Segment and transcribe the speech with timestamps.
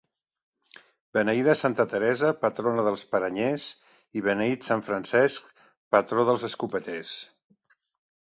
[1.17, 3.65] Beneïda santa Teresa, patrona dels paranyers,
[4.21, 5.53] i beneït sant Francesc,
[5.97, 7.13] patró dels escopeters.